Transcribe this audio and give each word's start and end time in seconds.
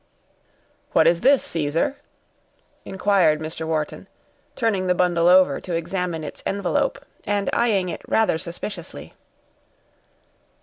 "What 0.93 1.05
is 1.05 1.21
this, 1.21 1.43
Caesar?" 1.43 1.97
inquired 2.85 3.39
Mr. 3.39 3.67
Wharton, 3.67 4.07
turning 4.55 4.87
the 4.87 4.95
bundle 4.95 5.27
over 5.27 5.61
to 5.61 5.75
examine 5.75 6.23
its 6.23 6.41
envelope, 6.43 7.05
and 7.27 7.51
eying 7.53 7.87
it 7.87 8.01
rather 8.07 8.39
suspiciously. 8.39 9.13